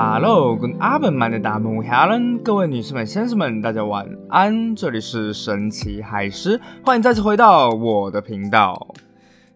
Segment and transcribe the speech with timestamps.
[0.00, 4.76] Hello，跟阿本曼的大木 Helen，各位女士们、先生们，大家晚安。
[4.76, 8.94] 这里是神奇海狮，欢迎再次回到我的频道。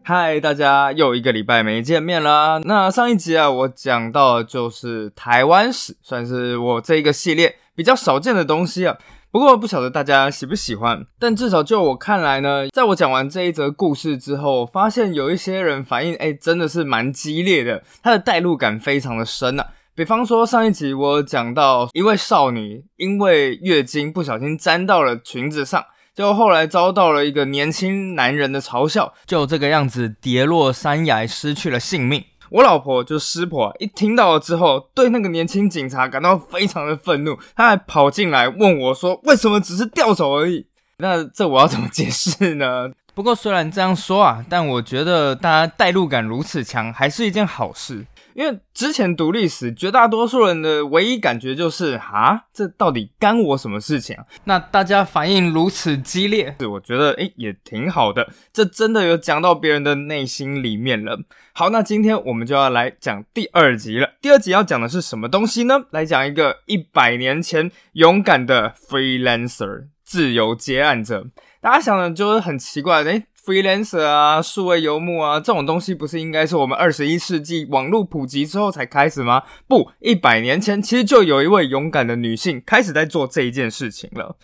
[0.02, 2.60] 嗨，大家又一个礼拜没见面啦。
[2.64, 8.98] 那上一集啊，我讲到就是台湾史，算是我这一个系列比较少见的东西啊。
[9.30, 19.68] 不过不晓得大家喜不喜欢，但至少就我看来呢，在我讲完这一则故事之后，发现有一些人反应，哎，真的是蛮激烈的，他的代入感非常的深啊。
[19.94, 25.84] 比方说上一集我讲到一位少女因为月经不小心沾到了裙子上，
[26.14, 32.24] 就后来遭到了一个年轻男人的嘲笑，就这个样子跌落山崖，失去了性命。
[32.48, 42.90] 我老婆就师婆，一听到了之后，对那个年轻警察感到非常的愤怒，她还跑进来问我说：“为什么只是掉手而已？”那这我要怎么解释呢？
[43.14, 48.06] 不过虽然这样说啊，但我觉得大家代入感如此强，还是一件好事。
[48.34, 54.24] 因为之前读历史，绝大多数人的唯一感觉就是啊，这到底干我什么事情啊？
[54.44, 61.18] 那大家反应如此激烈，是我觉得诶也挺好的，这真的有讲到别人的内心里面了。
[61.52, 64.14] 好，那今天我们就要来讲第二集了。
[64.20, 65.84] 第二集要讲的是什么东西呢？
[65.90, 71.26] 来讲一个一百年前勇敢的 freelancer 自由接案者。
[71.60, 79.42] 大家想的就是很奇怪，诶 freelancer 啊，数位游牧啊，这种东西不是应该是我们二十一世纪网络普及之后才开始吗？
[79.66, 84.36] 不，一百年前其实就有一位勇敢的女性开始在做这一件事情了。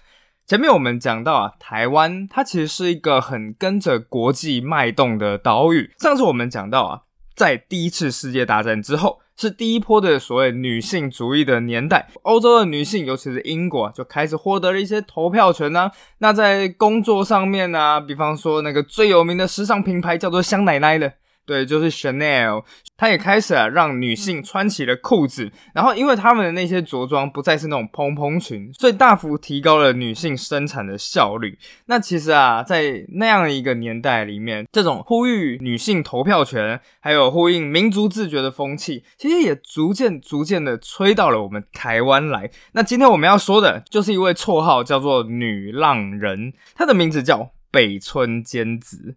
[0.46, 5.92] 前面我们讲到啊，台湾它其实是一个很跟着国际脉动的岛屿。
[5.98, 7.02] 上次我们讲到啊，
[7.36, 9.20] 在第一次世界大战之后。
[9.40, 15.88] 是第一波的所谓女性主义的年代，欧洲的女性，尤其是英国，就开始获得了一些投票权呢。
[16.18, 21.12] 那在工作上面呢，比方说那个最有名的时尚品牌叫做香奶奶的。
[21.48, 22.62] 对，就是 Chanel，
[22.94, 31.58] 他也开始啊让女性穿起了裤子，然后因为他们的那些着装不再是那种蓬蓬裙，所以大幅提高了女性生产的效率。
[31.86, 42.50] 那其实啊，在那样一个年代里面，这种呼吁女性投票权，还有呼应民族自觉的风气，其实也逐渐逐渐的吹到了我们台湾来。
[42.72, 49.16] 那今天我们要说的就是一位绰号叫做女浪人，她的名字叫北村兼子。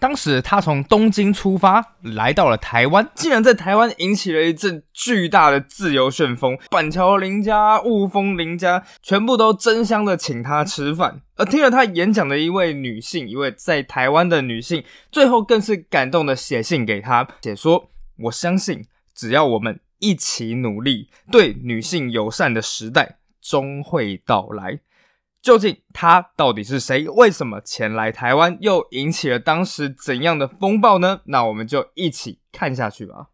[0.00, 6.58] 当时他从东京出发，来到了台湾，竟然在台湾引起了一阵巨大的自由旋风。
[6.70, 11.20] 板桥林家、雾峰林家全部都争相的请他吃饭。
[11.36, 17.90] 而听了他演讲的一位女性，一位在台湾的女性，最后更是感动的写信给他，写说
[18.24, 24.80] ：“我相信，只要我们一起努力，对女性友善的时代终会到来。”
[25.42, 27.08] 究竟他到底是谁？
[27.08, 31.20] 为什么前来台湾，又引起了当时怎样的风暴呢？
[31.24, 33.26] 那我们就一起看下去吧。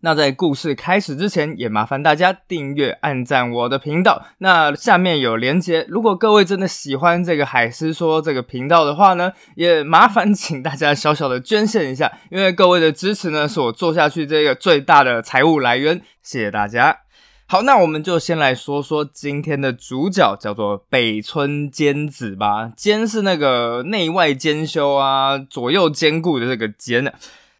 [0.00, 4.24] 那在故事开始之前，也麻烦大家订阅、按赞我的频道。
[4.38, 16.00] 那下面有连结，如果各位真的喜欢这个海狮说这个频道的话呢，也麻烦请大家小小的捐献一下，因为各位的支持呢，是我做下去这个最大的财务来源。
[16.22, 17.07] 谢谢大家。
[17.50, 22.70] 好，那我们就先来说说今天的主角，叫做北村兼子吧。
[22.76, 27.10] 兼是那个内外兼修啊，左右兼顾的这个兼呢。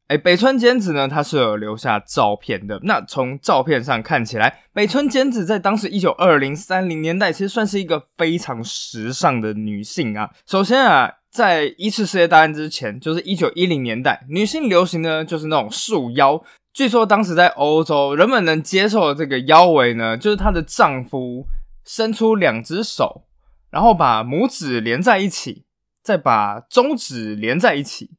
[0.09, 2.79] 哎，北村兼子呢，他是有留下照片的。
[2.83, 10.29] 那从照片上看起来，北村兼子在当时一九二零三零年代，其实算是一个非常时尚的女性啊。
[10.45, 16.43] 首先啊，在一次世界大战之前，就是一九一零年代，女性流行呢就是那种束腰。
[16.73, 21.47] 据说当时在欧洲，人们能接受的这个腰围呢，就是她的丈夫
[21.85, 23.25] 伸出两只手，
[23.71, 25.65] 然后把拇指连在一起，
[26.03, 28.11] 再把中指连在一起，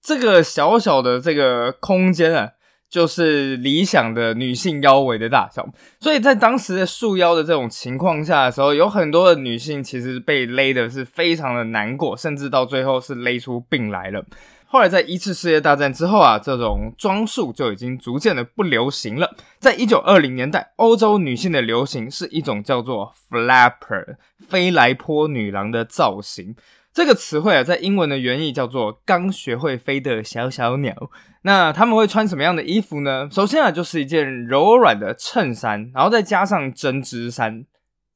[0.00, 2.52] 这个小小的这个空间啊，
[2.90, 5.68] 就是理想的女性腰围的大小。
[6.00, 14.24] 所以在当时的束腰的这种情况下的时候，有很多的女性其实被勒的是非常的难过，甚至到最后是勒出病来了。
[14.70, 19.34] 后来，在一次世界大战之后啊，这种装束就已经逐渐的不流行了。
[19.58, 24.16] 在一九二零年代，欧洲女性的流行是一种叫做 flapper
[24.46, 26.54] 飞来坡女郎的造型。
[26.92, 30.94] 这个词汇啊，在英文的原意叫做刚学会飞的小小鸟。
[31.42, 33.28] 那他们会穿什么样的衣服呢？
[33.30, 37.64] 首先啊，就是一件柔软的衬衫，然后再加上针织衫。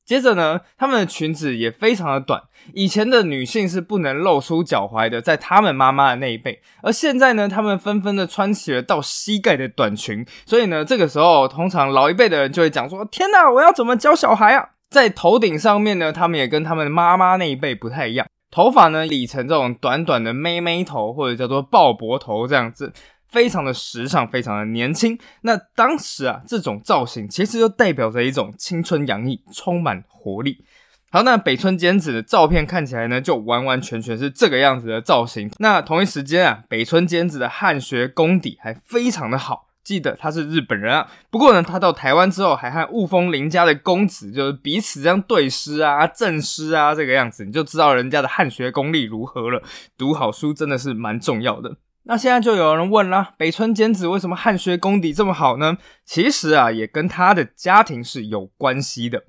[0.05, 2.43] 接着呢，他们的裙子也非常的短。
[2.75, 6.61] 以前的女性是不能露出脚踝的，在她们妈妈的那一辈。
[6.83, 10.27] 而现在呢，她们纷纷的穿起了到膝盖的短裙。
[10.45, 22.93] 所以呢，这个时候通常老一辈的人就会讲说：“天哪，我要怎么教小孩啊？”在头顶上面呢，他们也跟他们妈妈那一辈不太一样，头发呢理成这种短短的妹妹头，或者叫做爆脖头这样子。
[23.29, 25.19] 非常的时尚，非常的年轻。
[25.41, 30.63] 那当时啊，这种造型其实就代表着一种青春洋溢、充满活力。
[31.11, 35.51] 好，那北村兼子的照片看起来呢，就完完全全是这个样子的造型。
[35.61, 39.69] 那同一时间啊，北村兼子的汉学功底还非常的好。
[39.85, 49.63] 记得他是日本人啊，不过呢，他到台湾之后还和雾峰林家的公子就是彼此这样对诗啊、赠诗啊，这个样子你就知道人家的汉学功力如何了。
[49.99, 51.77] 读好书真的是蛮重要的。
[52.05, 55.77] 那现在就有人问了，北村兼子为什么汉学功底这么好呢？
[56.05, 59.23] 其实啊，也跟他的家庭是有关系的。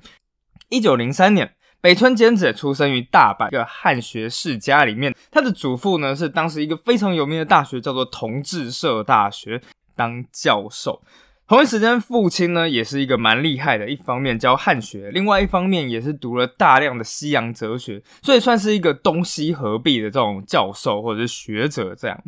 [0.70, 9.62] 一九零三年，北村兼子出生于大阪一个汉学世家里面，他的祖父呢是当时一个非常有名的大学，叫做同治社大学。
[9.96, 11.02] 当教授，
[11.48, 22.20] 同一时间，父亲呢也是一个蛮厉害的，一方面教汉学，另外一方面也是读了大量的西洋哲学，所以算是一个东西合璧的这种教授或者是学者这样。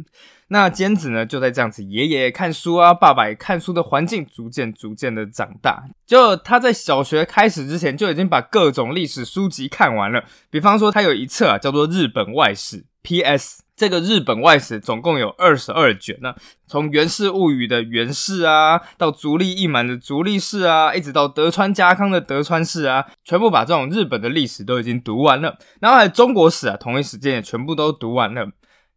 [0.50, 5.86] 那坚子呢就在这样子，爷爷看书啊，爸爸也看书的环境，逐渐逐渐的长大。
[6.06, 13.64] 就他在小学开始之前就已经把各种历史书籍看完了，比方说他有一册啊叫做《日本外史》，P.S.
[13.76, 16.34] 这个日本外史总共有二十二卷呢，
[16.66, 25.58] 从《源氏物语》的源氏啊，到足利义满的足利氏啊，一直到德川家康的德川氏啊，全部把这种日本的历史都已经读完了。
[25.82, 28.48] 然后还有中国史啊，同一时间也全部都读完了。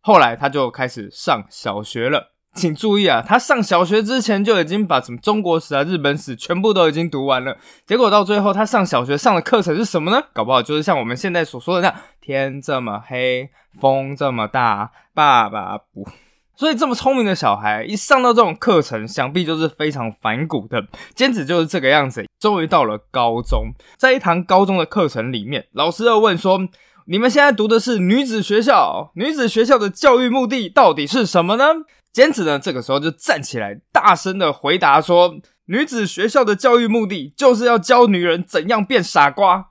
[0.00, 2.37] 后来他就开始上小学了。
[2.58, 7.56] 请注意啊，他上小学之前就已经把什么中国史啊、日本史全部都已经读完了。
[7.86, 10.20] 结果到最后，他上小学上的课程是什么呢？
[10.34, 13.48] 搞不好就是像我们现在所说的那样：天这么黑，
[13.80, 16.04] 风这么大，爸爸不。
[16.58, 20.84] 所以这么聪明的小孩，一上到这种课程，想必就是非常反骨的。
[21.14, 22.26] 坚子就是这个样子。
[22.40, 26.68] 终于到了高中，在一堂高中的课程里面，老师又问说
[27.06, 31.64] ：“你们现在读的是女子学校，女子学校的教育目的到底是什么呢？”
[32.12, 39.66] 坚子呢，这个时候就站起来，大声的回答说：“女子学校的教育目的就是要教女人怎样变傻瓜。”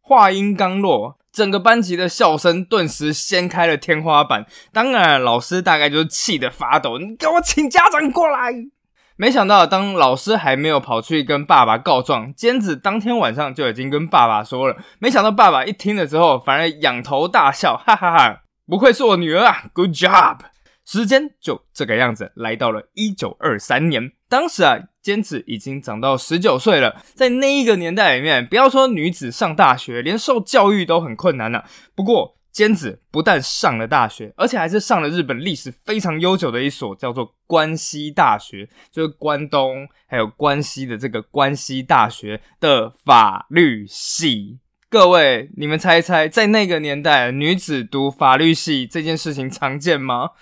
[0.00, 4.46] 话音刚落，整个班级的笑声顿时掀开了天花板。
[4.72, 8.52] 当然，老师大概就是气得发抖：“你给我请家长过来！”
[9.16, 14.76] 没想到，当老师还没有跑去跟爸爸告状，尖子当天晚上就已经跟爸爸说了。
[14.98, 20.38] 没想到，爸爸一听了之后，反而仰头大笑：“哈哈哈，不愧是我女儿啊，Good job！”
[20.84, 27.02] 时间就这个样子来到了一九二三年，当时啊，坚子已经长到十九岁了。
[27.14, 31.64] 在那一个年代里面，不要说女子上大学，连受教育都很困难了。
[31.94, 44.58] 不过，坚子不但上了大学，而且还是上了日本历史非常悠久的一所叫做关西大学，就是关东还有关西的这个关西大学的法律系。
[44.90, 50.32] 各位，你们猜一猜，在那个年代，女子读法律系这件事情常见吗？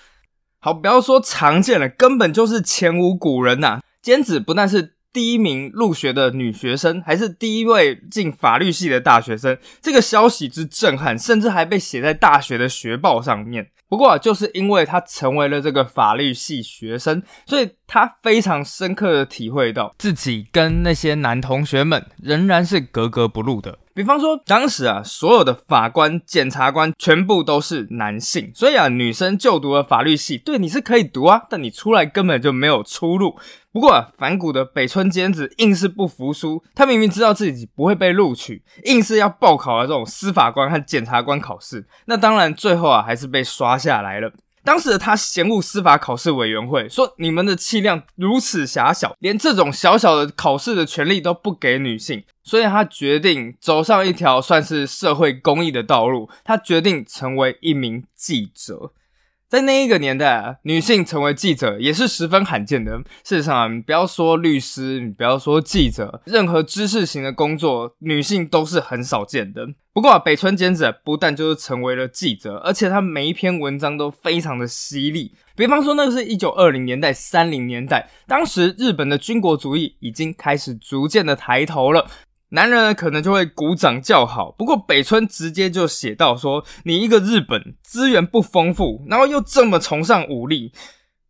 [0.62, 3.80] 好，不要说常见了，根本就是前无古人呐！
[4.02, 9.56] 尖子不但是第一名入学的女学生，还是第一位进法律系的大学生。
[9.80, 13.70] 这个消息之震撼，甚至还被写在大学的学报上面。
[13.88, 23.80] 不过，就是因为他成为了这个法律系学生，所以他非常深刻的体会到自己跟那些男同学们仍然是格格不入的。
[23.92, 33.36] 比方说，当时啊，所有的法官、检察官全部都是男性，所以啊，女生就读了法律系，对你是可以读啊，但你出来根本就没有出路。
[33.72, 41.84] 不过啊，反骨的北村坚子硬是不服输，他明明知道自己不会被录取，硬是要报考了这种司法官和检察官考试。
[42.06, 44.30] 那当然，最后啊，还是被刷下来了。
[44.64, 58.92] 当时的他嫌恶司法考试委员会，说你们的气量如此狭小，连这种小小的考试的权利都不给女性，所以他决定走上一条算是社会公益的道路，他决定成为一名记者。
[59.50, 62.98] 在那一个年代，女性成为记者也是十分罕见的。
[63.24, 69.66] 事实上，你不要说律师，你不要说记者，任何知识型的工作，女性都是很少见的。
[69.92, 75.34] 不过，北村兼子不但就是成为了记者，而且他每一篇文章都非常的犀利。
[75.56, 82.06] 比方说，那个是一九二零年代、三零年代，当时日本的军国主义已经开始逐渐的抬头了。
[82.52, 84.50] 男人呢，可能就会鼓掌叫好。
[84.50, 90.72] 不过北村直接就写到说：“你一个日本资源不丰富，然后又这么崇尚武力，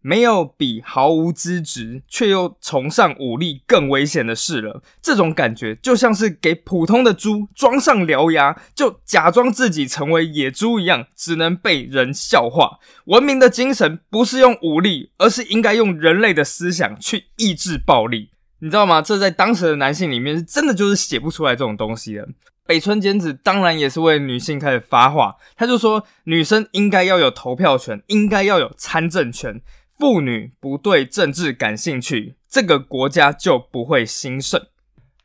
[0.01, 4.83] 没有比毫无资质却又崇尚武力更危险的事了。
[5.03, 12.79] 这种感觉就像是给普通的猪装上獠牙，就假装自己成为野猪一样，只能被人笑话。
[13.05, 19.03] 文明的精神不是用武力，而是应该用人类的思想去抑制暴力。”你知道吗？
[19.03, 22.29] 这在当时的男性里面是真的就是写不出来这种东西的。
[22.67, 29.61] 北村坚子当然也是为女性开始发话，他就说女生应该要有投票权，应该要有参政权，
[29.99, 34.65] 妇女不对政治感兴趣，这个国家就不会兴盛。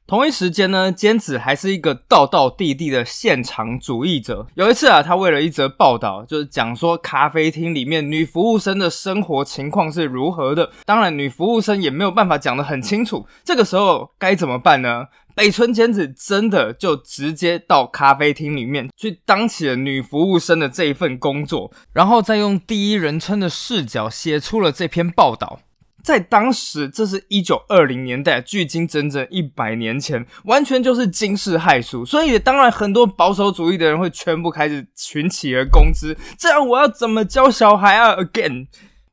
[0.07, 4.45] 同一时间呢，坚子还是一个道道地地的现场主义者。
[4.53, 10.71] 有一次啊，他为了一则报道，就是讲说咖啡厅里面女服务生的生活情况是如何的。
[10.85, 13.25] 当然，女服务生也没有办法讲得很清楚。
[13.43, 15.07] 这个时候该怎么办呢？
[15.33, 25.61] 北村坚子真的就直接到咖啡厅里面去当起了女服务生的这一份工作，然后再用第一人称的视角写出了这篇报道。
[26.05, 32.05] 在当时，这是一九二零年代，距今整整一百年前，完全就是惊世骇俗。
[32.05, 36.15] 所以，当然很多保守主义的人会全部开始群起而攻之。
[36.37, 38.67] 这样，我要怎么教小孩啊？Again，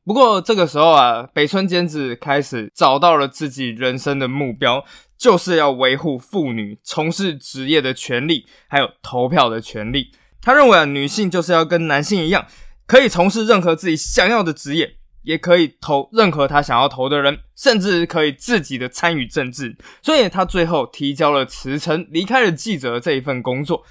[0.05, 4.85] 不过这个时候啊，北村坚子开始找到了自己人生的目标，
[5.17, 10.11] 就是要维护妇女从事职业的权利，还有投票的权利。
[10.39, 12.45] 他认为啊，女性就是要跟男性一样，
[12.85, 14.97] 可以从事任何自己想要的职业。
[15.23, 19.75] 也可以投任何他想要投的人，甚至可以自己的参与政治。
[20.01, 23.83] 所以他最后提交了辞呈，离开了记者这一份工作。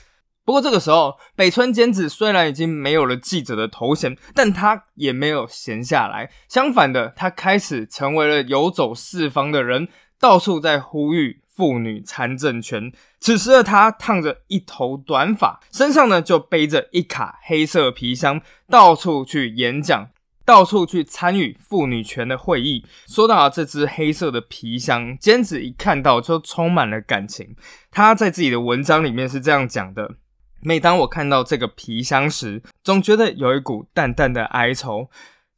[0.45, 6.31] 不过这个时候，北村坚子虽然已经没有了记者的头衔，但他也没有闲下来。
[6.49, 9.87] 相反的，他开始成为了游走四方的人，
[10.19, 12.91] 到处在呼吁妇女参政权。
[13.21, 20.09] 此时的他烫着一头短发，身上呢就背着一卡黑色皮箱，到处去演讲。
[20.45, 22.85] 到处去参与妇女权的会议。
[23.07, 27.55] 说到这只黑色的皮箱，坚子一看到就充满了感情。
[27.91, 30.17] 他在自己的文章里面是这样讲的：
[30.61, 35.09] 每当我看到这个皮箱时，总觉得有一股淡淡的哀愁。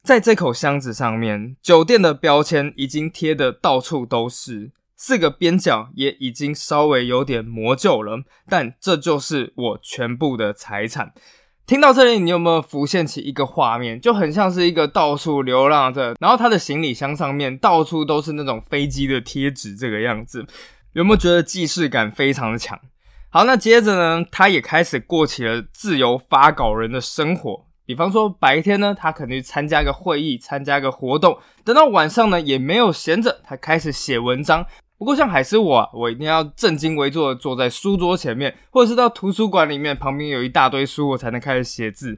[0.03, 11.13] 在这口箱子上面，酒店的标签已经贴得到处都是，四个边角也已经稍微有点磨旧了，但这就是我全部的财产。
[11.67, 20.45] 听到这里，你有没有浮现起一个画面，就很像是一个到处流浪的，然后他的行李箱上面到处都是那种飞机的贴纸，这个样子，
[20.93, 22.79] 有没有觉得既视感非常的强？
[23.29, 34.63] 好，那接着呢，他也开始过起了自由发稿人的生活，比方说白天呢，他可能去参加个会议，参加个活动，等到晚上呢，也没有闲着，他开始写文章。
[34.97, 42.17] 不过像海狮我啊，我一定要正襟危坐的坐在书桌前面，或者是到图书馆里面，旁边有一大堆书，我才能开始写字。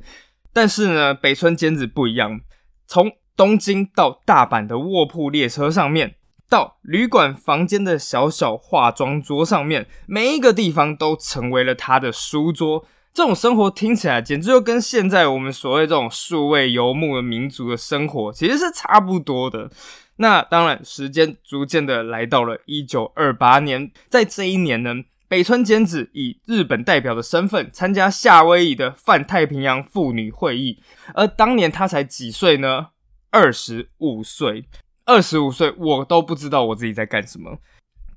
[0.53, 2.39] 但是呢，北村坚子不一样，
[2.85, 6.15] 从东京到大阪的卧铺列车上面，
[6.49, 12.85] 到旅馆房间的小小化妆桌上面，每一个地方都成为了他的书桌。
[13.13, 19.71] 这种生活听起来简直就跟现在我们所谓这种数位游牧的民族的生活其实是差不多的。
[20.17, 24.93] 那当然，时间逐渐的来到了一九二八年，在这一年呢，
[25.27, 30.81] 北村坚子以日本代表的身份参加夏威夷的泛太平洋妇女会议，
[31.13, 32.87] 而当年他才几岁呢？
[33.29, 34.65] 二十五岁，
[35.05, 37.59] 二十五岁，我都不知道我自己在干什么。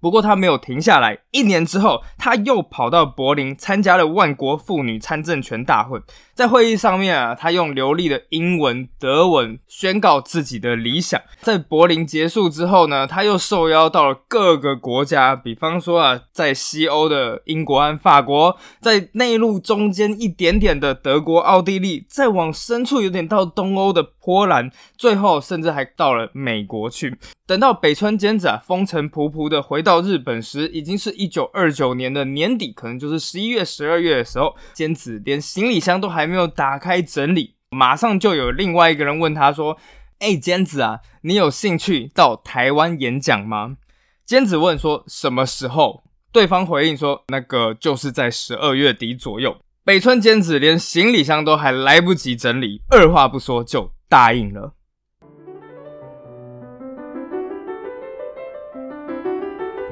[0.01, 6.01] 不过他没有停下来，一年之后，他又跑到柏林参加了万国妇女参政权大会。
[6.41, 11.21] 在会议上面啊，他用流利的英文、德文宣告自己的理想。
[11.43, 27.19] 在柏林结束之后呢，他又受邀到了各个国家，比方说啊，在西欧的英国和法国，在内陆中间一点点的德国、奥地利，再往深处有点到东欧的波兰，最后甚至还到了美国去。
[27.47, 34.55] 等到北川坚子啊风尘仆仆的回到日本时，已经是一九二九年的年底，可能就是十一月、十二月的时候。
[34.73, 39.77] 坚子连行李箱都还没有打开整理，马上就有另外一个人问他说
[40.21, 43.77] ：“哎，尖子啊，你有兴趣到台湾演讲吗？”
[44.25, 54.75] 尖子问说：“什么时候？”对方回应说：“那个就是在十二月底左右。”北村尖子连行李箱都还来不及整理，二话不说就答应了。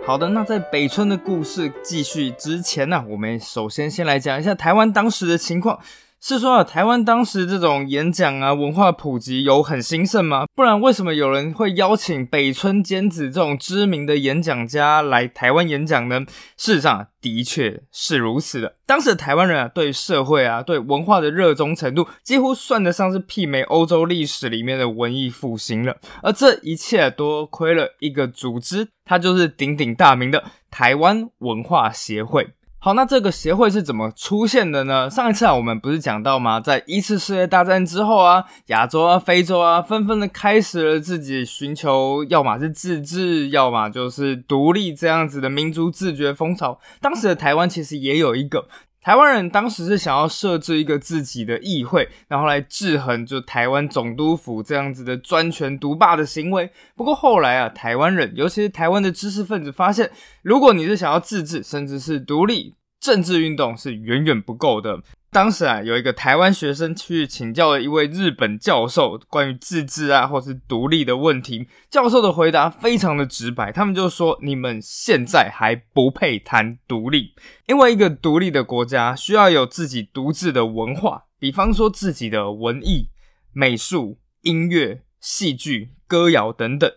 [0.07, 5.81] 好的，那在北村的故事继续之前呢，我们首先先来讲一下台湾当时的情况。
[6.21, 10.47] 是说啊，台湾当时这种演讲啊，文化普及有很兴盛吗？
[10.55, 16.21] 不然为什么有人会邀请北村坚子这种知名的演讲家来台湾演讲呢？
[16.57, 18.75] 事实上，的确是如此的。
[18.85, 25.97] 当时的台湾人啊，对社会啊，对文化的热衷程度，几乎算得上是媲美欧洲历史里面的文艺复兴了。
[26.23, 32.49] 而这一切多亏了一个组织，它就是鼎鼎大名的台湾文化协会。
[32.81, 35.11] 好，那这个协会是怎么出现的呢？
[35.11, 36.61] 上一次啊，我们不是讲到吗？
[36.61, 46.79] 在一次世界大战之后啊，亚洲啊、非洲啊，纷纷的开始了自己寻求，要么是自治，要么就是独立这样子的民族自觉风潮。
[47.01, 48.69] 当时的台湾其实也有一个。
[49.09, 56.71] 台湾人当时是想要设置一个自己的议会，然后来制衡就台湾总督府这样子的专权独霸的行为。
[56.95, 60.11] 不过后来啊，台湾人，尤其是台湾的知识分子发现，
[60.43, 65.01] 如果你是想要自治，甚至是独立，政治运动是远远不够的。
[65.39, 71.69] 当时啊，有一个台湾学生去请教了一位日本教授关于自治啊，或是独立的问题。
[71.89, 77.35] 教授的回答非常的直白，他们就说：“你们现在还不配谈独立，
[77.69, 83.11] 因为一个独立的国家需要有自己独自的文化，比方说自己的文艺、
[83.53, 86.91] 美术、音乐、戏剧、歌谣等等。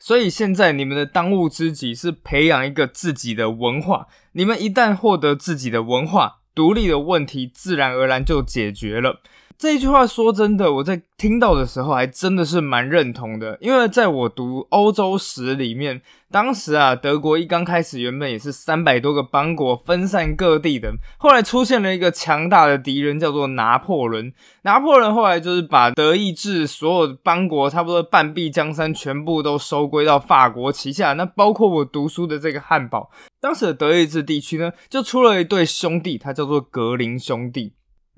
[0.00, 4.08] 所以现在你们的当务之急是培养一个自己的文化。
[4.32, 9.20] 你们一旦获得自己的文化，独立的问题自然而然就解决了。
[9.56, 13.56] 这一句话说真的，我在听到的时候还真的是蛮认同的。
[13.60, 24.32] 因为在我读欧洲史里面，当时啊，德国一刚开始原本也是三百多个邦国分散各地的，后来出现了一个强大的敌人，叫做拿破仑。
[24.62, 33.10] 拿破仑后来就是把德意志所有邦国差不多半壁江山全部都收归到法国旗下，那包括我读书的这个汉堡。
[33.40, 37.72] 当时的德意志地区呢，就出了一对兄弟，他叫做格林兄弟。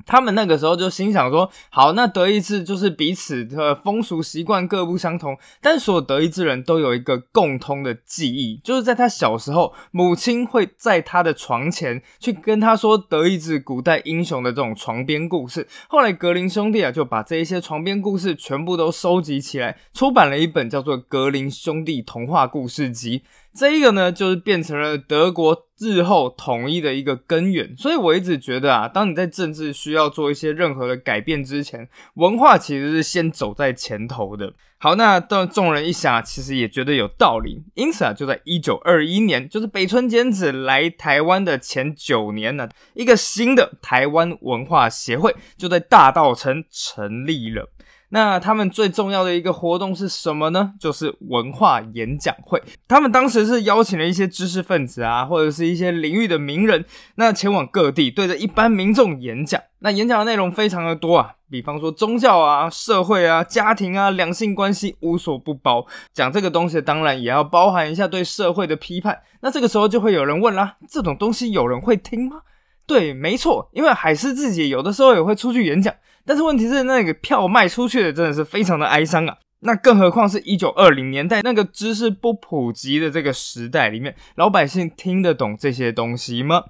[0.05, 15.67] 他们那个时候就心想说：好，那德意志就是彼此的风俗习惯各不相同，但所有德意志人都有一个共通的记忆，就是在他小时候，母亲会在他的床前去跟他说德意志古代英雄的这种床边故事。
[15.89, 23.19] 后来格林兄弟啊就把这一些床边故事全部都收集起来，出版了一本叫做《格林兄弟童话故事集》。
[23.59, 27.75] 这一个呢，就是变成了德国日后统一的一个根源。
[27.77, 34.53] 所以我一直觉得啊，当你在政治需要做一些任何的改变之前，文化其实是先走在前头的。
[34.79, 37.63] 好，那当众人一想，其实也觉得有道理。
[37.75, 47.71] 因此啊，就在一九二一年，就是北村坚子来台湾的前九年呢，一个新的台湾文化协会就在大道城成立了。
[48.11, 50.75] 那他们最重要的一个活动是什么呢？
[50.79, 52.63] 就是文化演讲会。
[52.87, 56.85] 他们当时是邀请了一些知识分子啊，或者是一些领域的名人，
[57.17, 59.61] 那前往各地对着一般民众演讲。
[59.81, 65.87] 那演讲的内容非常的多啊，比方说宗教啊、社会啊、家庭啊、两性关系，无所不包。
[66.13, 69.21] 讲这个东西当然也要包含一下对社会的批判。
[69.41, 72.43] 那这个时候就会有人问啦：这种东西有人会听吗？
[72.87, 75.93] 对，没错，因为海狮自己有的时候也会出去演讲。
[76.27, 79.39] 但是问题是，那个票卖出去的真的是非常的哀伤啊！
[79.61, 86.65] 那更何况是一九二零年代那个知识不普及的这个时代里面，老百姓听得懂这些东西吗？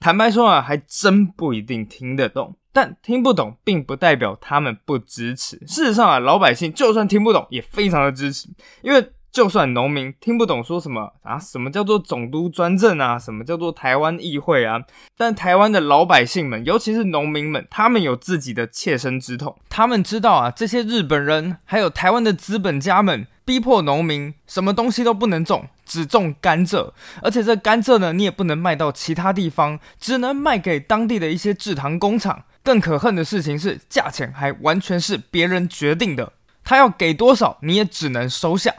[0.00, 2.56] 坦白说啊，还真不一定听得懂。
[2.72, 5.56] 但听不懂，并不代表他们不支持。
[5.66, 8.48] 事实上啊，老百姓就算听不懂，也非常的支持，
[8.82, 9.12] 因为。
[9.32, 14.80] 就算农民听不懂说什么啊，什么叫做总督专政啊，什么叫做台湾议会啊，
[15.16, 19.56] 但台湾的老百姓们，尤其是农民们，他们有自己的切身之痛。
[19.68, 26.90] 他们知道啊，这些日本人还有台湾的资本家们，逼迫农民什么东西都不能种，只种甘蔗。
[27.22, 32.42] 而且这甘蔗呢，你也不能卖到其他地方，只能卖给当地的一些制糖工厂。
[32.62, 36.32] 更可恨的事情是，价钱还完全是别人决定的，
[36.64, 38.74] 他要给多少，你也只能收下。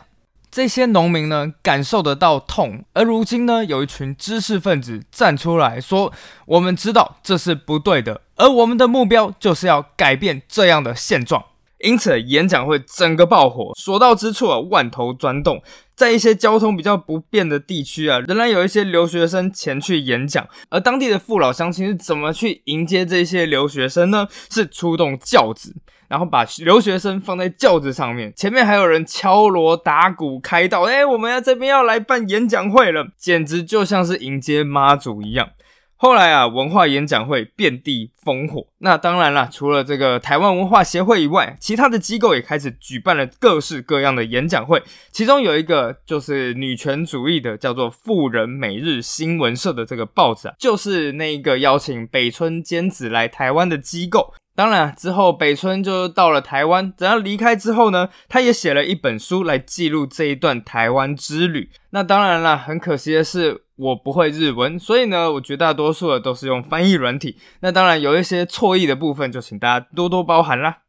[0.51, 6.11] 这些农民呢，感受得到痛，而如今呢，有一群知识分子站出来说
[6.45, 11.45] ：“我们知道这是不对的，而我们的目标就是要改变这样的现状。”
[11.79, 15.63] 因此，演讲会整个爆火，所到之处啊，万头钻动。
[15.95, 20.47] 在一些交通比较不便的地区啊，仍然有一些留学生前去演讲。
[20.69, 24.27] 而当地的父老乡亲是怎么去迎接这些留学生呢？
[24.51, 25.75] 是出动轿子。
[26.11, 35.51] 然后把留学生放在轿子上面，前面还有人敲锣打鼓开道，哎，我们要这边要来办演讲会了，简直就像是迎接妈祖一样。
[35.95, 38.65] 后来啊，文化演讲会遍地烽火。
[38.79, 44.81] 那当然了，除了这个台湾文化协会以外，其他的机构也开始举办了各式各样的演讲会。
[45.11, 54.33] 其中有一个就是女权主义的，叫做《富人每日新闻社》的这个报纸啊，就是那一个邀请北村兼子来台湾的机构。
[54.53, 56.91] 当然，之后北村就到了台湾。
[56.91, 61.69] 等他离开之后呢，他也写了一本书来记录这一段台湾之旅。
[61.91, 67.37] 那当然了，很可惜的是我不会日文，所以呢，我绝大多数的都是用翻译软体。
[67.61, 70.79] 那当然有一些错译的部分，就请大家多多包涵啦。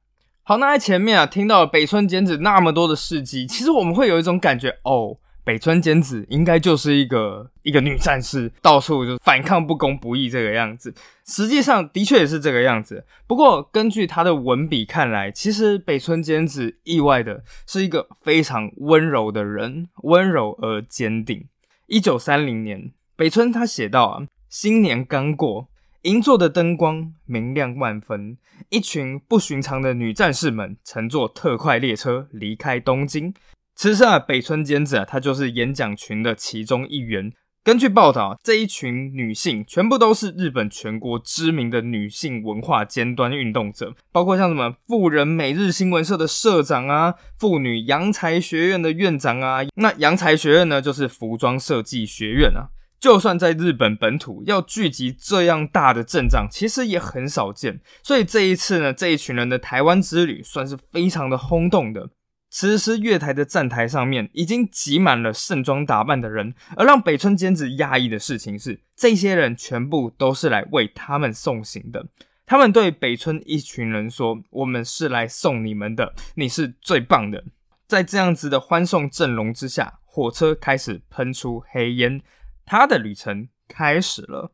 [0.42, 5.18] 好，那在前面啊，听到北村简子那么多的事迹，其实我们会有一种感觉哦。
[5.44, 10.94] 北村坚子应该就是一个一个女战士，到处就反抗不公不义这个样子。
[11.26, 13.04] 实际上的确也是这个样子。
[13.26, 21.48] 不过根据她的文笔看来，其实北村坚子意外的是一个非常温柔的人，温柔而坚定。
[21.86, 25.68] 一九三零年，北村他写道啊，新年刚过，
[26.02, 28.38] 银座的灯光明亮万分，
[28.70, 33.34] 一群不寻常的女战士们乘坐特快列车离开东京。
[33.82, 37.32] 其实啊，北村兼子啊，她就是演讲群的其中一员。
[37.64, 49.62] 根据报道，这一群女性全部都是日本全国知名的女性文化尖端运动者，包括像什么妇人每日新闻社的社长啊，妇女洋才学院的院长啊。
[49.74, 52.70] 那洋才学院呢，就是服装设计学院啊。
[53.00, 57.80] 就算在日本本土要聚集这样大的阵仗，其实也很少见。
[58.04, 62.10] 所以这一次呢，这一群人的台湾之旅算是非常的轰动的。
[62.54, 72.06] 此时月台的站台上面已经挤满了盛装打扮的人，而让北村兼子讶异的事情是，这些人全部都是来为他们送行的。
[72.44, 77.42] 他们对北村一群人说：“我们是来送你们的，你是最棒的。”
[77.88, 82.20] 在这样子的欢送阵容之下，火车开始喷出黑烟。
[82.66, 84.52] 他的旅程开始了。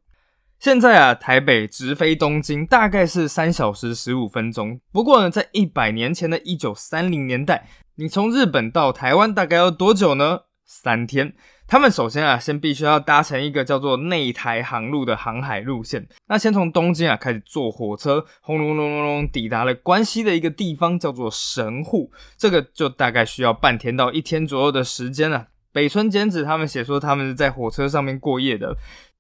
[0.59, 4.81] 现在啊，台北直飞东京大概是三小时十五分钟。
[4.91, 10.41] 不过呢，在一百年前的一九三零年代，你从日本到台湾大概要多久呢？
[10.65, 11.33] 三天。
[11.69, 16.09] 他们首先啊，先必须要搭乘一个叫做内台航路的航海路线。
[16.27, 22.11] 那先从东京啊开始坐火车，轰隆隆隆隆，抵达了关西的一个地方叫做神户。
[22.37, 25.47] 这个就大概需要半天到一天左右的时间了。
[25.71, 28.75] 北村简子他们写说，他们是在火车上面过夜的，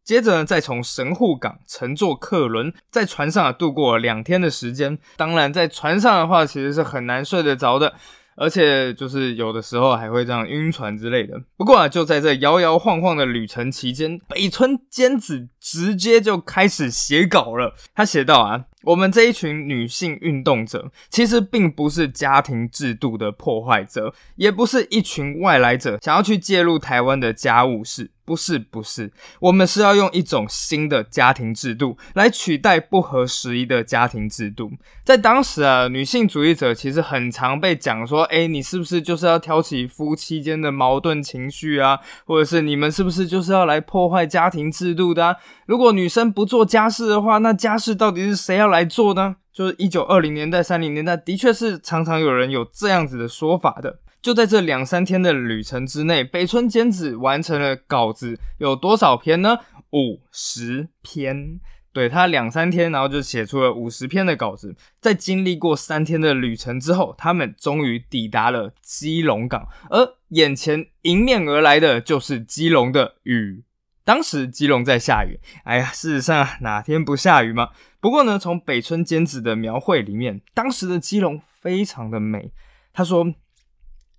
[0.08, 4.98] 接着呢，再从神户港乘坐客轮，在船上度过两天的时间。
[5.18, 7.92] 当然，在船上的话，其实是很难睡得着的，
[8.34, 11.38] 而且就是有的时候还会这样晕船之类的。
[11.58, 17.74] 不过啊，就在这摇摇晃晃的旅程期间，北村坚子直接就开始写稿了。
[17.94, 18.64] 他写到啊。
[18.84, 28.10] 我们这一群女性运动者，其实并不是家庭制度的破坏者，也不是一群外来者想要去介入台湾的家务事。
[28.28, 29.10] 不是不是，
[29.40, 34.70] 我们是要用一种新的家庭制度来取代不合时宜的家庭制度。
[35.02, 41.98] 在当时啊，女性主义者其实很常被讲说，哎，你是不是就是要挑起夫妻间的矛盾情绪啊？
[42.26, 45.34] 或者是你们是不是就是要来破坏家庭制度的？
[45.64, 49.36] 如果女生不做家事的话，那家事到底是谁要来做呢？
[49.52, 54.00] 就是一九二零年代、三零年代，的确是常常有人有这样子的说法的。
[54.22, 59.58] 就在这两三天的旅程之内，北村兼子完成了稿子有多少篇呢？
[59.92, 61.60] 五十篇。
[61.90, 64.76] 对他两三天，然后就写出了五十篇的稿子。
[65.00, 73.64] 在经历过三天的旅程之后，他们终于抵达了基隆港，而眼前迎面而来的就是基隆的雨。
[74.08, 77.68] 当时基隆在下雨，哎呀，事实上哪天不下雨嘛？
[78.00, 82.52] 不过呢，从北村兼子的描绘里面，当时的基隆非常的美。
[82.94, 83.34] 他说。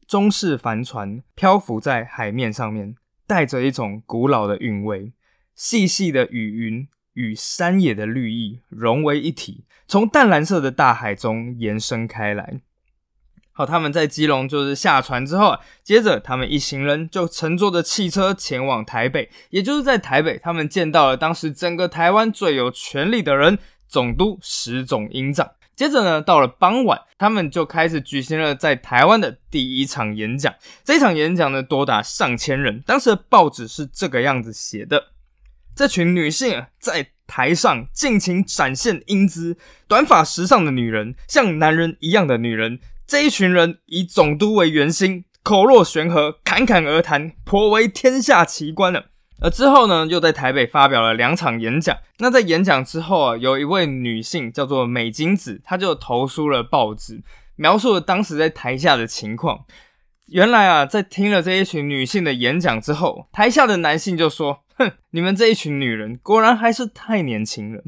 [0.07, 2.95] 中式帆船漂浮在海面上面，
[3.27, 5.13] 带着一种古老的韵味。
[5.53, 12.61] 细细的雨云与山野的绿意融为一体，从淡蓝色的大海中延伸开来。
[13.59, 19.29] 好，他们在基隆就是下船之后啊，接着他们一行人就乘坐着汽车前往台北。
[19.49, 25.51] 也就是在台北，他们见到了当时整个台湾最有权力的人——总督石总英长。
[25.75, 30.55] 接着呢，到了傍晚，他们就开始举行了在台湾的第一场演讲。
[30.85, 32.81] 这场演讲呢，多达上千人。
[32.87, 35.07] 当时的报纸是这个样子写的：
[35.75, 39.57] 这群女性啊在台上尽情展现英姿，
[39.89, 42.79] 短发时尚的女人，像男人一样的女人。
[43.09, 49.05] 这一群人以总督为圆心，口若悬河，侃侃而谈，颇为天下奇观了。
[49.41, 51.97] 而之后呢，又在台北发表了两场演讲。
[52.19, 57.23] 那在演讲之后啊，有一位女性叫做美金子，她就投书了报纸，
[57.55, 59.65] 描述了当时在台下的情况。
[60.27, 67.81] 原来啊，在听了这一群女性的演讲之后，台下的男性就说：“哼，你们这一群女人果然还是太年轻了。”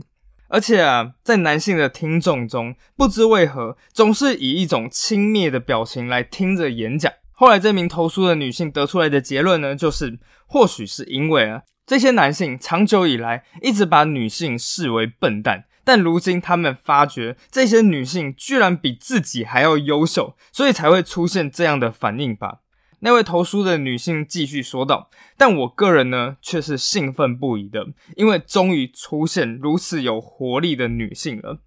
[0.51, 7.11] 而且啊，在男性的听众中，不知为何总是以一种轻蔑的表情来听着演讲。
[7.31, 22.57] 后来，这名投诉的女性得出来的结论呢，就是或许是因为啊，这些男性长久以来一直把女性视为笨蛋，但如今他们发觉这些女性居然比自己还要优秀，所以才会出现这样的反应吧。
[23.01, 31.59] 那位投书的女性继续说道：“但我个人呢，却是兴奋不已的，因为终于出现如此有活力的女性了。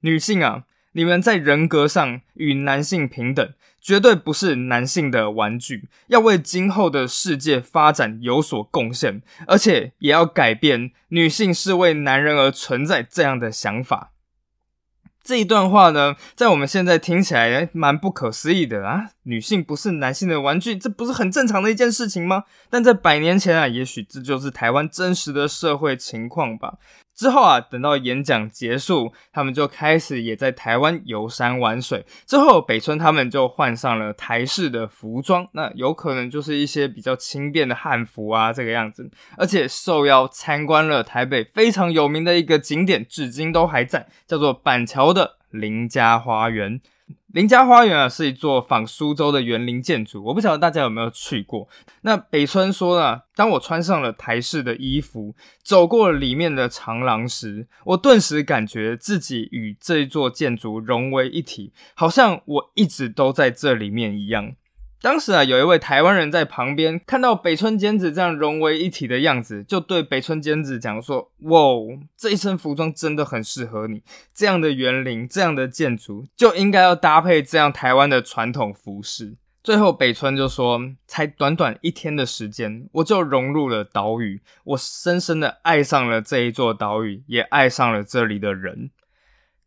[0.00, 3.52] 女性啊，你们在人格上与男性平等。”
[3.84, 14.11] 绝对不是男性的玩具，要为今后的世界发展有所贡献，而且也要改变女性是为男人而存在这样的想法。
[15.24, 19.10] 这一段话呢，在我们现在听起来蛮不可思议的啊！
[19.22, 22.44] 女性不是男性的玩具，这不是很正常的一件事情吗？
[22.68, 26.74] 但在百年前啊，也许这就是台湾真实的社会情况吧。
[27.14, 32.04] 之后啊，等到演讲结束，他们就开始也在台湾游山玩水。
[32.26, 39.10] 之后，北村他们就换上了台式的服装，那有可能就是一些比较轻便的汉服啊，这个样子。
[39.36, 46.80] 而且受邀参观了台北非常有名的一个景点，至今都还在，叫做板桥的林家花园。
[47.32, 50.22] 林家花园啊，是一座仿苏州的园林建筑。
[50.22, 51.66] 我不晓得大家有没有去过。
[52.02, 64.52] 那北村说呢，当我穿上了台式的衣服，走过了里面的长廊时，我顿时感觉自己与这座建筑融为一体，好像我一直都在这里面一样。
[65.02, 71.60] 当时啊，有一位台湾人在旁边看到北村坚子这样融为一体的样子，就对北村坚子讲说：“哇，
[72.16, 79.34] 这一身服装真的很适合你，这样的园林，这样的建筑，就应该要搭配这样台湾的传统服饰。”
[79.64, 88.90] 最后，北村就说：“才短短一天的时间，我就融入了岛屿，我深深的爱上了这一座岛屿，也爱上了这里的人。”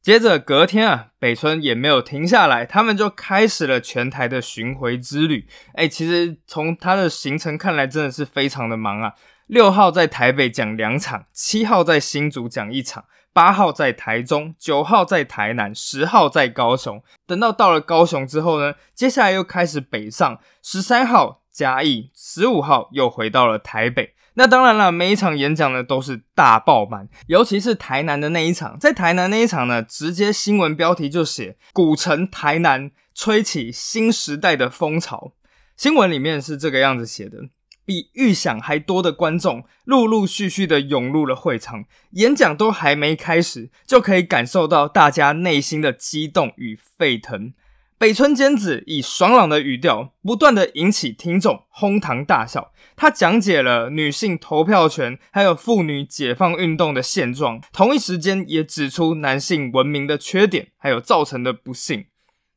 [0.06, 5.48] 接着隔天啊，北村也没有停下来，他们就开始了全台的巡回之旅。
[5.74, 9.16] 哎，其实从他的行程看来，真的是非常的忙啊。
[9.48, 17.02] 六号在台北讲两场，七号在新竹讲一场，八号在台中，九号在台南，十号在高雄。
[17.26, 24.14] 等到到了高雄之后呢，接下来又开始北上，十三号嘉义，十五号又回到了台北。
[24.38, 35.34] 那当然了，每一场演讲呢都是大爆满，尤其是台南的那一场，在台南那一场呢，直接新闻标题就写“古城台南吹起新时代的风潮”。
[35.78, 37.38] 新闻里面是这个样子写的：
[37.86, 47.54] 比预想还多的观众陆陆续续的涌入了会场，演讲都还没开始，就可以感受到大家内心的激动与沸腾。
[47.98, 52.74] 北村坚子以爽朗的语调，不断的引起听众哄堂大笑。
[52.98, 62.06] 他讲解了女性投票权，还有妇女解放运动的现状，同一时间也指出男性文明的缺点，还有造成的不幸。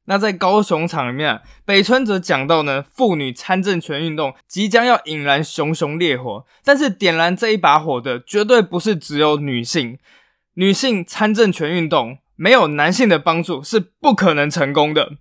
[0.06, 9.98] 那在高雄场里面，北村则讲到呢，妇女参政权运动即将要引燃熊熊烈火，但是点燃这一把火的绝对不是只有女性，
[10.54, 15.12] 女性参政权运动没有男性的帮助是不可能成功的。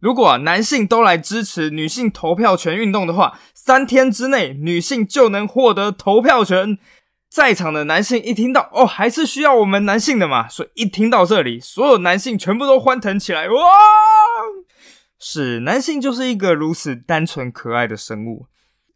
[0.00, 6.78] 如果男性都来支持女性投票权运动的话，三天之内女性就能获得投票权。
[7.30, 13.48] 在场的男性一听到哦，还是需要我们男性的嘛，所以一听到这里，所有男性全部都欢腾起来。
[13.48, 13.54] 哇，
[15.18, 18.46] 是男性就是一个如此单纯可爱的生物。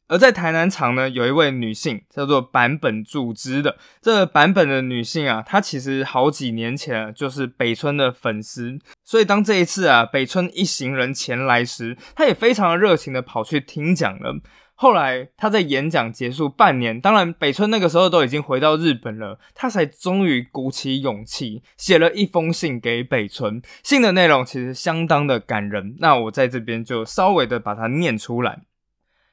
[0.09, 3.77] 而在台南场呢，有一位女性叫做坂本助之的。
[4.01, 14.41] 这版本的女性啊，她其实好几年前就是北村的粉丝，所以当这一次啊北村一行人前来时，她也非常热情的跑去听讲了。
[14.81, 23.61] 后来她在演讲结束半年，当然北村那个时候都已经回到日本了，她才终于鼓起勇气写了一封信给北村。
[23.83, 28.63] 信的内容其实相当的感人，那我在这边就稍微的把它念出来。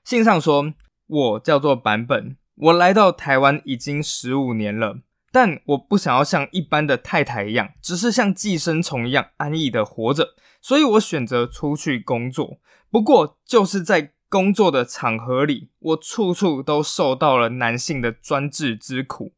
[0.05, 0.71] 信上说
[1.07, 4.99] ：“我叫做版本，我来到台湾已经十五年了，
[5.31, 12.59] 但我不想要像一般的太太一样，只是像寄生虫一样安逸的活着，所以我选择出去工作。
[12.91, 19.33] 不过就是在工作的场合里，我处处都受到了男性的专制之苦。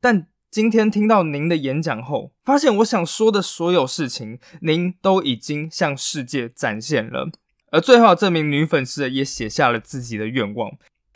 [0.00, 7.32] 但今天听到您的演讲后，发现我想说的所有事情，您都已经向世界展现了。”
[7.74, 10.70] 而最后，这名女粉丝也写下了自己的愿望：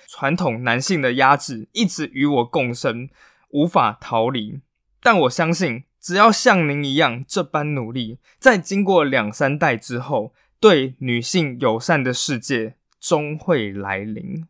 [0.08, 3.08] 传统男性的压制一直与我共生，
[3.50, 4.58] 无法逃离。
[5.00, 14.44] 但我相信，只要像您一样这般努力，在经过两三代之后，对女性友善的世界终会来临。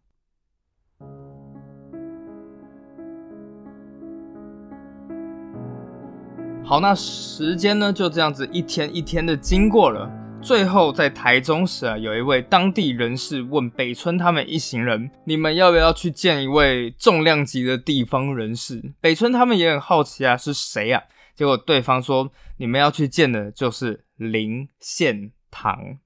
[6.65, 10.18] 好，那时间呢，就这样子一天一天的经过了。
[10.41, 21.03] 最后，在台中时啊，有一位当地人士问北村他们一行人：“你们要不要去见一位重量级的地方人士？”北村他们也很好奇啊，是谁啊？
[21.35, 25.99] 结果对方说：“你们要去见的就是林献堂。”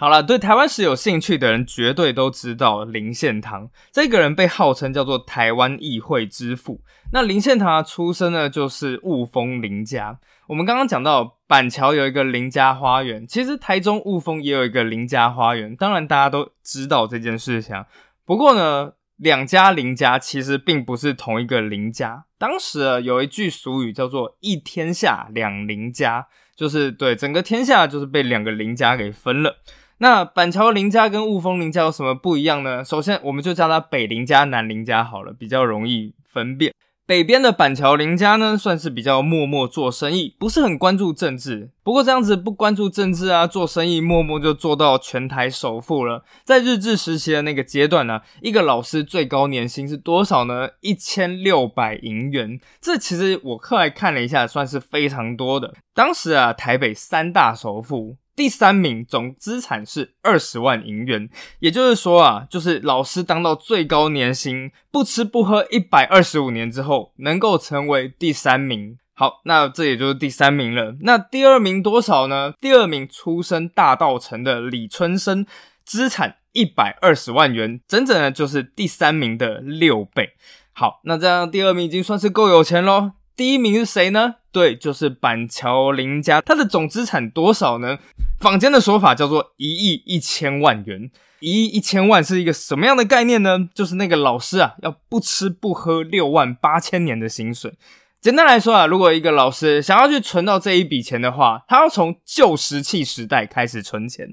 [0.00, 6.80] 好了，对台湾史有兴趣的人绝对都知道林献堂这个人被号称叫做台湾议会之父。
[7.12, 10.18] 那林献堂出生呢，就是雾峰林家。
[10.46, 15.76] 我们刚刚讲到板桥有一个林家花园，其实台中雾峰也有一个林家花园。
[15.76, 17.84] 当然大家都知道这件事情，
[18.24, 22.24] 不过呢，两家林家其实并不是同一个林家。
[22.38, 29.58] 当时有一句俗语叫做“一天下两林家”，就是对整个天下就是被两个林家给分了。
[30.02, 32.82] 那板桥林家跟雾峰林家有什么不一样呢？
[32.82, 36.72] 首先，我们就叫它北林家、南林家好了，比较容易分辨。
[37.06, 41.70] 北边的板桥林家呢，算是比较默默做生意，不是很关注政治。
[41.82, 46.24] 不过这样子不关注政治啊，做生意默默就做到全台首富了。
[46.44, 50.70] 在日治时期的那个阶段呢，一个老师最高年薪是多少呢？
[50.80, 52.58] 一千六百银元。
[52.80, 55.74] 这其实我后来看了一下，算是非常多的。
[55.92, 58.16] 当时啊，台北三大首富。
[58.40, 68.96] 第三名总资产是二十万银元，也就是说啊，就是老师当到最高年薪，不吃不喝一百二十五年之后，能够成为第三名。
[69.12, 70.96] 好，那这也就是第三名了。
[71.02, 72.54] 那第二名多少呢？
[72.58, 75.44] 第二名出身大道城的李春生，
[75.84, 80.30] 资产一百二十万元，整整的就是第三名的六倍。
[80.72, 83.12] 好，那这样第二名已经算是够有钱喽。
[83.40, 84.34] 第一名是谁呢？
[84.52, 87.98] 对，就是板桥林家，他的总资产多少呢？
[88.38, 91.10] 坊间的说法叫做一亿一千万元。
[91.38, 93.66] 一亿一千万是一个什么样的概念呢？
[93.72, 97.72] 就是那个老师啊，要不吃不喝六万八千年的薪水。
[98.20, 104.28] 简单来说啊，如果一个老师想要去存到这一笔钱的话，他要从旧石器时代开始存钱，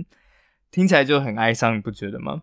[0.70, 2.42] 听起来就很哀伤，你不觉得吗？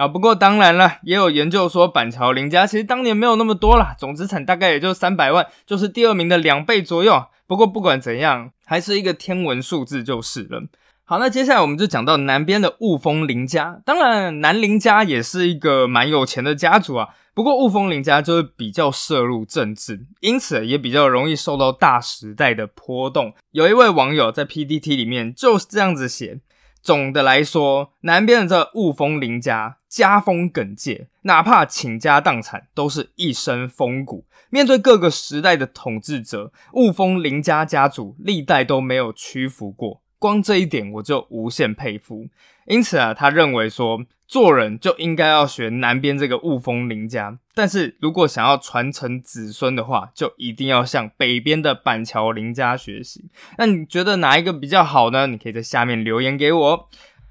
[0.00, 7.22] 啊，不过当然了，也有研究说板桥林家其实当年没有那么多啦，总资产大概也就三百万，就是第二名的两倍左右。
[7.46, 10.62] 不过不管怎样，还是一个天文数字就是了。
[11.04, 17.08] 好，那接下来我们就讲到南边的雾峰林家，当然南林家也是一个蛮有钱的家族啊。
[17.34, 23.34] 不过雾峰林家就是比较涉入政治，因此也比较容易受到大时代的波动。
[23.50, 26.40] 有一位网友在 PDT 里面就是这样子写。
[26.82, 34.24] 总的来说，南边的这雾峰林家家风耿介，哪怕倾家荡产，都是一身风骨。
[34.48, 40.02] 面对各个时代的统治者，雾峰林家家族历代都没有屈服过。
[40.20, 42.28] 光这一点，我就无限佩服。
[42.66, 44.06] 因此啊，他认为说。
[44.30, 53.24] 做人就应该要学南边这个雾峰林家，但是如果想要传承子孙的话，就一定要向北边的板桥林家学习。
[53.58, 55.26] 那你觉得哪一个比较好呢？
[55.26, 56.88] 你可以在下面留言给我。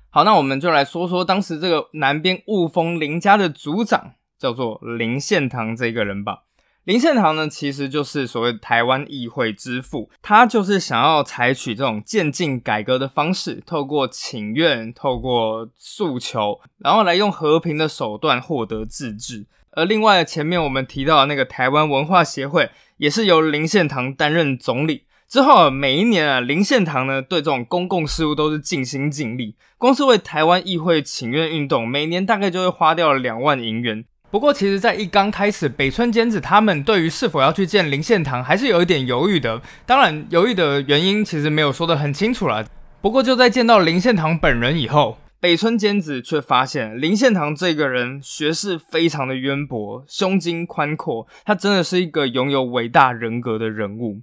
[0.10, 6.40] 好，那我们就来说说当时这个南边雾峰林家的族长，叫做林献堂这个人吧。
[6.86, 19.46] 林献堂呢，其实就是所谓台湾议会之父，他就是想要采取这种渐进改革的方式，透过请愿、透过诉求，然后来用和平的手段获得自治。
[19.72, 25.04] 而另外前面我们提到的那个台湾文化协会，也是由林献堂担任总理。
[25.28, 34.06] 之后每一年啊，林献堂呢对这种公共事务都是尽心尽力，光是为台湾议会请愿运动，每年大概就会花掉了两万银元。
[34.32, 39.60] 不过，其实，在一刚开始，北村坚子他们对于是否要去见林献堂，还是有一点犹豫的。
[39.88, 42.64] 当然，犹豫的原因其实没有说得很清楚了。
[43.02, 54.22] 不过，就在见到林献堂本人以后，北村坚子却发现林献堂这个人学识非常的渊博，胸襟宽阔，他真的是一个拥有伟大人格的人物。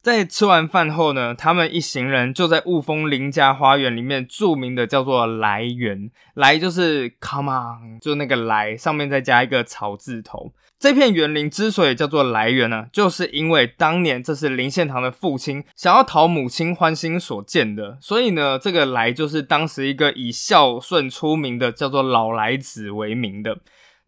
[0.00, 10.52] 在吃完饭后呢，他们一行人就在雾峰林家花园里面著名的叫做来园，来就是 come on，就那个来上面再加一个草字头。
[10.78, 23.58] 这片园林之所以叫做来园呢，就是因为当年这是林献堂的父亲想要讨母亲欢心所建的，所以呢，这个来就是当时一个以孝顺出名的叫做老来子为名的。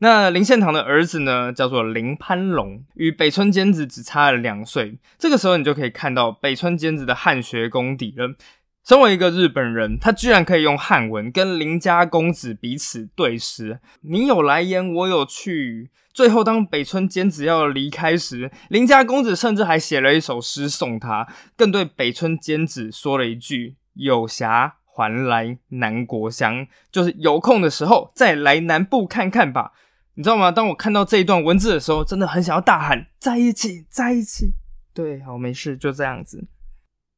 [0.02, 4.98] 那林献堂的儿子呢，叫做林攀龙，与北村坚子只差了两岁。
[5.18, 8.34] 这个时候，你就可以看到北村坚子的汉学功底了。
[8.82, 13.78] 身为一个日本人，他居然可以用汉文跟林家公子彼此对诗。
[14.00, 15.90] 你有来言，我有去。
[16.14, 29.72] 最后，当北村坚子要离开时，林家公子甚至还写了一首诗送他，更对北村坚子说了一句：“有暇还来南国乡，就是有空的时候再来南部看看吧。”
[30.20, 30.52] 你知道吗？
[30.52, 34.52] 当我看到这一段文字的时候，真的很想要大喊“在一起，在一起”。
[34.92, 36.46] 对，好，没事，就这样子。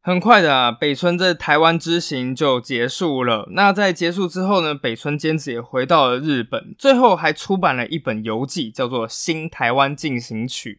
[0.02, 3.48] 很快的，北村在台湾之行就结束了。
[3.56, 10.78] 那在结束之后呢，北村坚子也回到了日本，最后还出版了一本游记，叫做《新台湾进行曲》。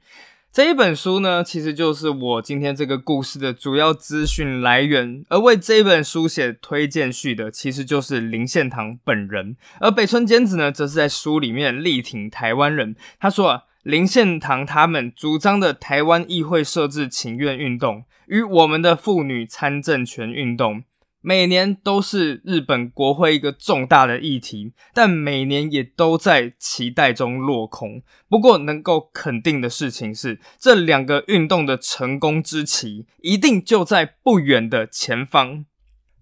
[0.54, 5.26] 这一本书呢，其实就是我今天这个故事的主要资讯来源。
[5.30, 9.58] 而为这本书写推荐序的，其实就是林献堂本人。
[9.80, 12.96] 而北村坚子呢，则是在书里面力挺台湾人。
[13.20, 20.84] 他说啊，林献堂他们主张的台湾议会设置请愿运动，与我们的妇女参政权运动。
[21.26, 28.02] 每年都是日本国会一个重大的议题，但每年也都在期待中落空。
[28.30, 35.64] 不过，能够肯定的事情是，这两个运动的成功之期一定就在不远的前方。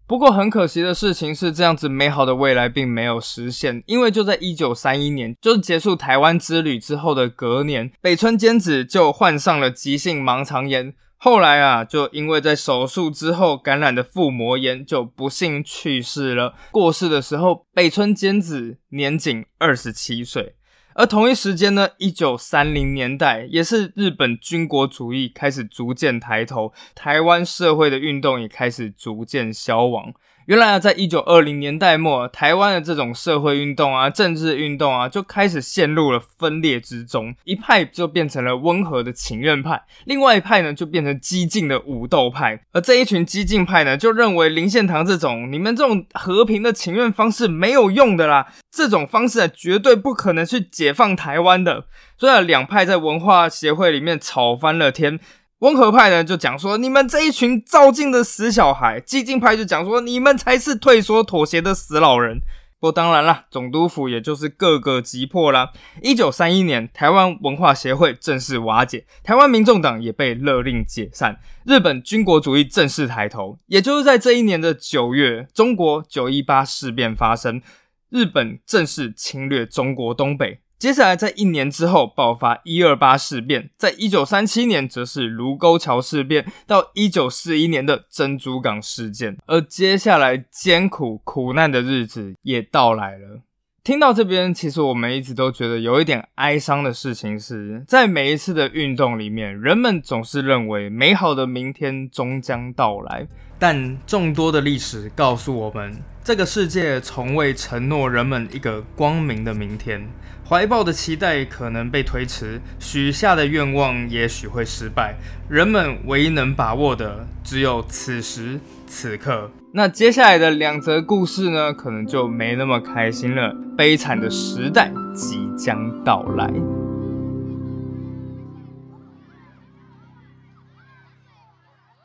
[0.06, 10.93] 不过很可惜的事情是，这样子美好的未来并没有实现，因为就在一九三一年，就是结束台湾之旅之后的隔年，北村坚子就患上了急性盲肠炎。
[11.24, 16.55] 后来啊，就因为在手术之后感染的腹膜炎，就不幸去世了。
[16.72, 20.55] 过世的时候，北村坚子年仅二十七岁。
[20.95, 30.11] 而同一时间呢，一九三零年代也是日本军国主义开始逐渐抬头，台湾社会的运动也开始逐渐消亡。
[30.47, 37.33] 原来啊，在一九二零年代末，台湾的这种社会运动啊、政治运动啊，就开始陷入了分裂之中。
[37.43, 42.59] 一派就变成了温和的情愿派，另外一派呢，就变成激进的武斗派。
[42.71, 51.85] 而这一群激进派呢，就认为林献堂这种你们这种和平的情愿方式没有用的啦，这种方式啊，绝对不可能去解放台湾的。
[52.17, 55.19] 所以两派在文化协会里面吵翻了天。
[55.62, 62.39] 温和派呢就讲说，你们这一群照进的死小孩；激进派就讲说，你们才是退缩妥协的死老人。
[62.80, 65.70] 不过当然了，总督府也就是各个击破啦。
[66.01, 73.59] 一九三一年，台湾文化协会正式瓦解，台湾民众党也被勒令解散，日本军国主义正式抬头。
[73.68, 77.62] 也就是在这一年的九月，中国九一八事变发生，
[78.09, 80.62] 日本正式侵略中国东北。
[80.82, 93.41] 接下来，在一年之后爆发一二八事变，在一九三七年则是卢沟桥事变，到一九四一年的珍珠港事件，而接下来艰苦苦难的日子也到来了。
[93.84, 103.27] 听到这边，其实我们一直都觉得有一点哀伤的事情是，在每一次的运动里面，人们总是认为美好的明天终将到来，
[103.57, 110.07] 但众多的历史告诉我们，这个世界从未承诺人们一个光明的明天。
[110.47, 115.15] 怀抱的期待可能被推迟，许下的愿望也许会失败。
[115.49, 119.49] 人们唯一能把握的，只有此时此刻。
[119.74, 123.55] 那接下来的两则故事呢，可能就没那么开心了。
[123.78, 126.51] 悲惨的时代即将到来。